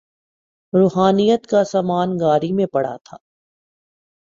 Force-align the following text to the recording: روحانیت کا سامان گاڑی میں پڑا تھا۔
روحانیت 0.73 1.47
کا 1.47 1.63
سامان 1.63 2.17
گاڑی 2.19 2.51
میں 2.51 2.65
پڑا 2.65 2.95
تھا۔ 3.03 3.17